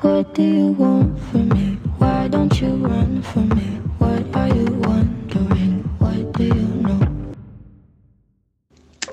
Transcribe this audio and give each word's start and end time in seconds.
What 0.00 0.32
do 0.34 0.42
you 0.42 0.76
want 0.78 1.18
from 1.32 1.48
me? 1.48 1.76
Why 1.98 2.28
don't 2.28 2.54
you 2.60 2.68
run 2.86 3.20
from 3.20 3.48
me? 3.48 3.80
What 3.98 4.22
are 4.32 4.48
you 4.48 4.66
wondering? 4.86 5.82
What 5.98 6.38
do 6.38 6.44
you 6.44 6.82
know? 6.82 7.00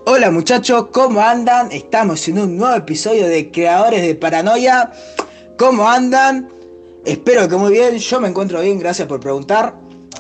Hola 0.06 0.30
muchachos, 0.30 0.90
¿cómo 0.92 1.22
andan? 1.22 1.72
Estamos 1.72 2.28
en 2.28 2.38
un 2.38 2.58
nuevo 2.58 2.76
episodio 2.76 3.28
de 3.28 3.50
Creadores 3.50 4.04
de 4.04 4.14
Paranoia. 4.14 4.92
¿Cómo 5.58 5.90
andan? 5.90 6.50
Espero 7.04 7.50
que 7.50 7.56
muy 7.56 7.72
bien, 7.72 7.98
yo 7.98 8.20
me 8.20 8.28
encuentro 8.28 8.62
bien, 8.62 8.78
gracias 8.78 9.08
por 9.08 9.20
preguntar. 9.20 9.74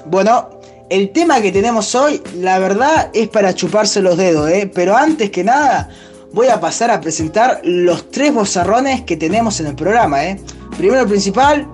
Bueno, 0.07 0.50
el 0.89 1.11
tema 1.11 1.41
que 1.41 1.52
tenemos 1.52 1.93
hoy, 1.93 2.23
la 2.38 2.57
verdad, 2.57 3.11
es 3.13 3.27
para 3.27 3.54
chuparse 3.54 4.02
los 4.02 4.18
dedos, 4.18 4.50
¿eh? 4.50 4.71
Pero 4.73 4.97
antes 4.97 5.29
que 5.29 5.43
nada, 5.43 5.89
voy 6.36 6.49
a 6.49 6.59
pasar 6.59 6.91
a 6.91 6.99
presentar 6.99 7.61
los 7.63 8.11
tres 8.11 8.33
bozarrones 8.33 9.02
que 9.02 9.15
tenemos 9.15 9.61
en 9.61 9.67
el 9.67 9.75
programa, 9.75 10.25
¿eh? 10.25 10.39
Primero 10.77 11.07
principal, 11.07 11.65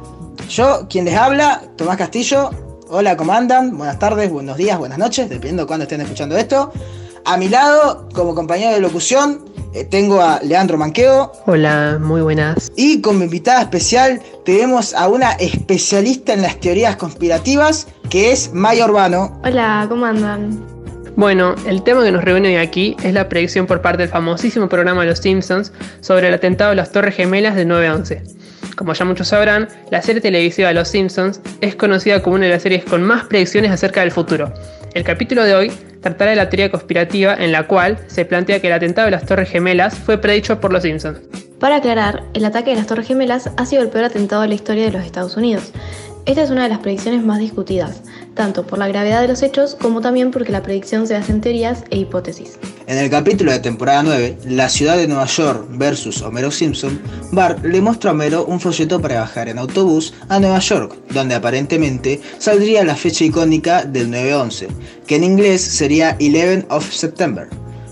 yo, 0.50 0.88
quien 0.88 1.06
les 1.06 1.16
habla, 1.16 1.64
Tomás 1.76 1.98
Castillo. 1.98 2.52
Hola, 2.88 3.18
¿cómo 3.18 3.34
andan? 3.34 3.76
Buenas 3.76 3.98
tardes, 3.98 4.30
buenos 4.30 4.58
días, 4.58 4.78
buenas 4.78 5.00
noches, 5.00 5.28
dependiendo 5.30 5.64
de 5.64 5.68
cuándo 5.68 5.84
estén 5.84 6.02
escuchando 6.02 6.38
esto. 6.38 6.72
A 7.26 7.38
mi 7.38 7.50
lado, 7.50 8.08
como 8.14 8.36
compañero 8.36 8.74
de 8.74 8.82
locución, 8.82 9.44
eh, 9.74 9.84
tengo 9.84 10.22
a 10.22 10.40
Leandro 10.44 10.78
Manqueo. 10.78 11.32
Hola, 11.48 11.98
muy 12.00 12.22
buenas. 12.22 12.72
Y 12.76 13.02
como 13.02 13.24
invitada 13.24 13.62
especial 13.62 14.22
tenemos 14.46 14.94
a 14.94 15.08
una 15.08 15.32
especialista 15.34 16.34
en 16.34 16.44
las 16.44 16.60
teorías 16.60 16.98
conspirativas, 16.98 17.88
que 18.12 18.32
es 18.32 18.54
Maya 18.54 18.86
Urbano. 18.86 19.42
Hola, 19.44 19.88
¿cómo 19.90 20.06
andan? 20.06 20.71
Bueno, 21.22 21.54
el 21.68 21.84
tema 21.84 22.04
que 22.04 22.12
nos 22.12 22.24
reúne 22.24 22.48
hoy 22.48 22.56
aquí 22.56 22.98
es 23.04 23.14
la 23.14 23.30
predicción 23.30 23.68
por 23.68 23.80
parte 23.84 24.02
del 24.02 24.10
famosísimo 24.10 24.68
programa 24.68 25.06
Los 25.06 25.20
Simpsons 25.20 25.72
sobre 26.00 26.30
el 26.30 26.34
atentado 26.34 26.72
a 26.72 26.76
las 26.76 26.92
Torres 26.92 27.16
Gemelas 27.16 27.56
de 27.56 27.68
9-11. 27.68 28.76
Como 28.76 28.94
ya 28.94 29.06
muchos 29.06 29.28
sabrán, 29.28 29.68
la 29.92 30.02
serie 30.02 30.20
televisiva 30.20 30.74
Los 30.74 30.88
Simpsons 30.88 31.40
es 31.62 31.76
conocida 31.76 32.24
como 32.24 32.38
una 32.38 32.46
de 32.46 32.54
las 32.54 32.64
series 32.64 32.84
con 32.86 33.04
más 33.04 33.26
predicciones 33.26 33.70
acerca 33.70 34.02
del 34.02 34.10
futuro. 34.10 34.52
El 34.96 35.04
capítulo 35.04 35.44
de 35.44 35.54
hoy 35.54 35.72
tratará 36.02 36.32
de 36.32 36.38
la 36.38 36.50
teoría 36.50 36.72
conspirativa 36.72 37.36
en 37.36 37.52
la 37.52 37.68
cual 37.68 38.00
se 38.08 38.26
plantea 38.26 38.60
que 38.60 38.66
el 38.66 38.74
atentado 38.74 39.06
de 39.06 39.12
las 39.12 39.28
Torres 39.28 39.52
Gemelas 39.52 39.94
fue 39.94 40.18
predicho 40.18 40.60
por 40.60 40.74
Los 40.74 40.82
Simpsons. 40.82 41.20
Para 41.60 41.76
aclarar, 41.76 42.24
el 42.34 42.46
ataque 42.46 42.72
de 42.72 42.78
las 42.78 42.88
Torres 42.88 43.06
Gemelas 43.06 43.52
ha 43.58 43.66
sido 43.68 43.84
el 43.84 43.90
peor 43.90 44.06
atentado 44.06 44.42
de 44.42 44.48
la 44.48 44.56
historia 44.56 44.86
de 44.86 44.92
los 44.92 45.06
Estados 45.06 45.38
Unidos. 45.38 45.72
Esta 46.26 46.42
es 46.42 46.50
una 46.50 46.64
de 46.64 46.70
las 46.70 46.80
predicciones 46.80 47.24
más 47.24 47.38
discutidas, 47.38 48.02
tanto 48.34 48.66
por 48.66 48.80
la 48.80 48.88
gravedad 48.88 49.22
de 49.22 49.28
los 49.28 49.42
hechos 49.44 49.76
como 49.80 50.02
también 50.02 50.32
porque 50.32 50.52
la 50.52 50.64
predicción 50.64 51.08
se 51.08 51.14
basa 51.14 51.32
en 51.32 51.42
teorías 51.42 51.84
e 51.90 51.98
hipótesis. 51.98 52.58
En 52.88 52.98
el 52.98 53.10
capítulo 53.10 53.52
de 53.52 53.60
temporada 53.60 54.04
9, 54.04 54.38
La 54.46 54.68
ciudad 54.68 54.98
de 54.98 55.08
Nueva 55.08 55.26
York 55.26 55.66
versus 55.72 56.22
Homero 56.22 56.52
Simpson, 56.52 57.00
Bart 57.32 57.64
le 57.64 57.80
muestra 57.80 58.12
a 58.12 58.14
Homero 58.14 58.46
un 58.46 58.60
folleto 58.60 59.02
para 59.02 59.22
bajar 59.22 59.50
en 59.50 59.60
autobús 59.60 60.14
a 60.28 60.40
Nueva 60.40 60.60
York, 60.60 60.96
donde 61.12 61.36
aparentemente 61.36 62.22
saldría 62.38 62.84
la 62.84 62.96
fecha 62.96 63.24
icónica 63.24 63.86
del 63.86 64.10
9-11, 64.10 64.68
que 65.08 65.16
en 65.16 65.24
inglés 65.24 65.62
sería 65.62 66.18
11 66.20 66.66
of 66.70 66.92
September, 66.92 67.48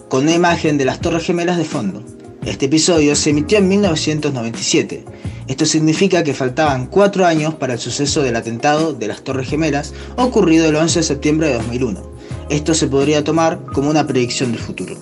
con 0.10 0.24
una 0.24 0.36
imagen 0.36 0.78
de 0.78 0.86
las 0.86 1.00
Torres 1.00 1.24
Gemelas 1.24 1.58
de 1.58 1.66
fondo. 1.66 2.04
Este 2.46 2.68
episodio 2.68 3.16
se 3.16 3.32
emitió 3.32 3.58
en 3.58 3.68
1997. 3.68 5.04
Esto 5.48 5.66
significa 5.66 6.24
que 6.24 6.34
faltaban 6.34 6.88
cuatro 6.88 7.26
años 7.26 7.56
para 7.56 7.74
el 7.74 7.80
suceso 7.80 8.24
del 8.24 8.36
atentado 8.36 8.94
de 8.94 9.08
las 9.08 9.24
Torres 9.24 9.50
Gemelas 9.50 9.94
ocurrido 10.16 10.66
el 10.68 10.76
11 10.76 11.00
de 11.00 11.04
septiembre 11.04 11.48
de 11.48 11.56
2001. 11.56 12.02
Esto 12.50 12.74
se 12.74 12.88
podría 12.88 13.24
tomar 13.24 13.64
como 13.74 13.90
una 13.90 14.08
predicción 14.08 14.52
del 14.52 14.62
futuro. 14.62 14.96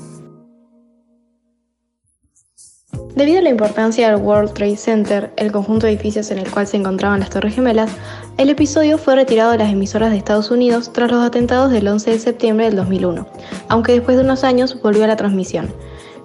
Debido 3.15 3.39
a 3.39 3.41
la 3.41 3.49
importancia 3.49 4.11
del 4.11 4.21
World 4.21 4.53
Trade 4.53 4.77
Center, 4.77 5.33
el 5.37 5.51
conjunto 5.51 5.87
de 5.87 5.93
edificios 5.93 6.29
en 6.29 6.37
el 6.37 6.51
cual 6.51 6.67
se 6.67 6.77
encontraban 6.77 7.19
las 7.19 7.31
Torres 7.31 7.55
Gemelas, 7.55 7.89
el 8.37 8.49
episodio 8.49 8.99
fue 8.99 9.15
retirado 9.15 9.51
de 9.51 9.57
las 9.57 9.71
emisoras 9.71 10.11
de 10.11 10.17
Estados 10.17 10.51
Unidos 10.51 10.93
tras 10.93 11.11
los 11.11 11.25
atentados 11.25 11.71
del 11.71 11.87
11 11.87 12.11
de 12.11 12.19
septiembre 12.19 12.65
del 12.67 12.75
2001, 12.75 13.27
aunque 13.69 13.93
después 13.93 14.17
de 14.17 14.23
unos 14.23 14.43
años 14.43 14.79
volvió 14.83 15.03
a 15.03 15.07
la 15.07 15.15
transmisión. 15.15 15.73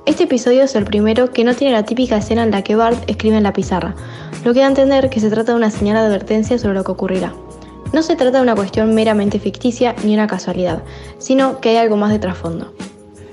Este 0.04 0.24
episodio 0.24 0.64
es 0.64 0.74
el 0.74 0.84
primero 0.84 1.30
que 1.30 1.44
no 1.44 1.54
tiene 1.54 1.72
la 1.72 1.84
típica 1.84 2.16
escena 2.16 2.42
en 2.42 2.50
la 2.50 2.62
que 2.64 2.74
Bart 2.74 3.08
escribe 3.08 3.36
en 3.36 3.44
la 3.44 3.52
pizarra, 3.52 3.94
lo 4.44 4.52
que 4.52 4.58
da 4.58 4.66
a 4.66 4.68
entender 4.68 5.08
que 5.10 5.20
se 5.20 5.30
trata 5.30 5.52
de 5.52 5.58
una 5.58 5.70
señal 5.70 5.94
de 5.94 6.00
advertencia 6.00 6.58
sobre 6.58 6.74
lo 6.74 6.82
que 6.82 6.90
ocurrirá. 6.90 7.32
No 7.92 8.02
se 8.02 8.16
trata 8.16 8.38
de 8.38 8.42
una 8.42 8.56
cuestión 8.56 8.96
meramente 8.96 9.38
ficticia 9.38 9.94
ni 10.02 10.14
una 10.14 10.26
casualidad, 10.26 10.82
sino 11.18 11.60
que 11.60 11.68
hay 11.68 11.76
algo 11.76 11.96
más 11.96 12.10
de 12.10 12.18
trasfondo. 12.18 12.74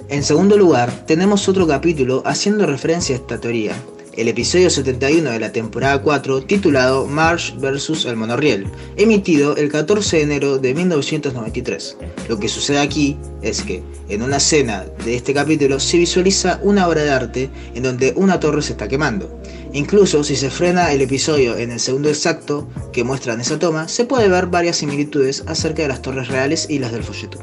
En 0.09 0.21
segundo 0.21 0.57
lugar, 0.57 0.91
tenemos 1.07 1.49
otro 1.49 1.65
capítulo 1.65 2.21
haciendo 2.23 2.67
referencia 2.67 3.15
a 3.15 3.19
esta 3.19 3.39
teoría, 3.39 3.73
el 4.15 4.27
episodio 4.27 4.69
71 4.69 5.31
de 5.31 5.39
la 5.39 5.51
temporada 5.51 6.01
4 6.01 6.43
titulado 6.43 7.05
Marsh 7.05 7.53
vs. 7.55 8.05
el 8.05 8.15
monorriel, 8.15 8.67
emitido 8.97 9.55
el 9.55 9.71
14 9.71 10.17
de 10.17 10.23
enero 10.23 10.57
de 10.57 10.73
1993. 10.73 11.97
Lo 12.27 12.39
que 12.39 12.47
sucede 12.47 12.79
aquí 12.79 13.17
es 13.41 13.61
que 13.61 13.83
en 14.09 14.21
una 14.21 14.37
escena 14.37 14.85
de 15.05 15.15
este 15.15 15.33
capítulo 15.33 15.79
se 15.79 15.97
visualiza 15.97 16.59
una 16.63 16.87
obra 16.87 17.03
de 17.03 17.11
arte 17.11 17.49
en 17.75 17.83
donde 17.83 18.13
una 18.15 18.39
torre 18.39 18.61
se 18.61 18.73
está 18.73 18.87
quemando. 18.87 19.39
Incluso 19.73 20.23
si 20.23 20.35
se 20.35 20.49
frena 20.49 20.91
el 20.91 21.01
episodio 21.01 21.57
en 21.57 21.71
el 21.71 21.79
segundo 21.79 22.09
exacto 22.09 22.67
que 22.91 23.03
muestran 23.03 23.39
esa 23.39 23.59
toma, 23.59 23.87
se 23.87 24.05
puede 24.05 24.27
ver 24.27 24.47
varias 24.47 24.77
similitudes 24.77 25.43
acerca 25.47 25.83
de 25.83 25.89
las 25.89 26.01
torres 26.01 26.27
reales 26.27 26.67
y 26.69 26.79
las 26.79 26.91
del 26.91 27.03
folleto. 27.03 27.39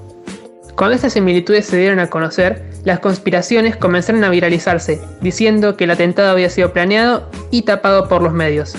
Cuando 0.76 0.94
estas 0.94 1.14
similitudes 1.14 1.64
se 1.64 1.78
dieron 1.78 2.00
a 2.00 2.10
conocer, 2.10 2.62
las 2.86 3.00
conspiraciones 3.00 3.76
comenzaron 3.76 4.22
a 4.22 4.30
viralizarse, 4.30 5.00
diciendo 5.20 5.76
que 5.76 5.84
el 5.84 5.90
atentado 5.90 6.30
había 6.30 6.48
sido 6.48 6.72
planeado 6.72 7.28
y 7.50 7.62
tapado 7.62 8.08
por 8.08 8.22
los 8.22 8.32
medios. 8.32 8.74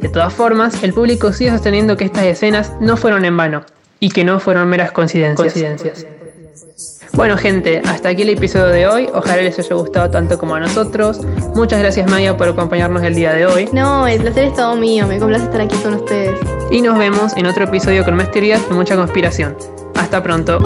De 0.00 0.08
todas 0.08 0.32
formas, 0.32 0.82
el 0.82 0.94
público 0.94 1.30
sigue 1.30 1.50
sosteniendo 1.50 1.98
que 1.98 2.06
estas 2.06 2.24
escenas 2.24 2.72
no 2.80 2.96
fueron 2.96 3.26
en 3.26 3.36
vano 3.36 3.66
y 4.00 4.08
que 4.08 4.24
no 4.24 4.40
fueron 4.40 4.66
meras 4.68 4.92
coincidencias. 4.92 6.06
Bueno 7.12 7.36
gente, 7.36 7.82
hasta 7.84 8.08
aquí 8.08 8.22
el 8.22 8.30
episodio 8.30 8.68
de 8.68 8.86
hoy, 8.86 9.08
ojalá 9.12 9.42
les 9.42 9.58
haya 9.58 9.74
gustado 9.76 10.10
tanto 10.10 10.38
como 10.38 10.54
a 10.54 10.60
nosotros. 10.60 11.20
Muchas 11.54 11.80
gracias 11.80 12.10
Maya 12.10 12.38
por 12.38 12.48
acompañarnos 12.48 13.02
el 13.02 13.14
día 13.14 13.34
de 13.34 13.44
hoy. 13.44 13.68
No, 13.74 14.08
el 14.08 14.22
placer 14.22 14.44
es 14.44 14.54
todo 14.54 14.74
mío, 14.74 15.06
me 15.06 15.18
complace 15.18 15.44
estar 15.44 15.60
aquí 15.60 15.76
con 15.76 15.94
ustedes. 15.94 16.40
Y 16.70 16.80
nos 16.80 16.98
vemos 16.98 17.36
en 17.36 17.44
otro 17.44 17.64
episodio 17.64 18.06
con 18.06 18.16
más 18.16 18.30
teorías 18.30 18.62
y 18.70 18.72
mucha 18.72 18.96
conspiración. 18.96 19.54
Hasta 19.94 20.22
pronto. 20.22 20.58